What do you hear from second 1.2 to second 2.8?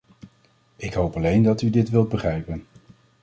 dat u dit wilt begrijpen.